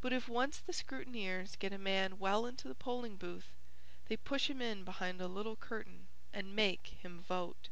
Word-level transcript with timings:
But 0.00 0.12
if 0.12 0.28
once 0.28 0.58
the 0.60 0.72
scrutineers 0.72 1.56
get 1.58 1.72
a 1.72 1.78
man 1.78 2.20
well 2.20 2.46
into 2.46 2.68
the 2.68 2.76
polling 2.76 3.16
booth, 3.16 3.48
they 4.06 4.16
push 4.16 4.48
him 4.48 4.62
in 4.62 4.84
behind 4.84 5.20
a 5.20 5.26
little 5.26 5.56
curtain 5.56 6.06
and 6.32 6.54
make 6.54 6.94
him 7.02 7.22
vote. 7.22 7.68